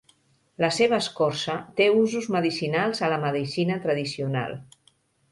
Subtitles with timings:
[0.63, 4.57] La seva escorça té usos medicinals a la medicina tradicional.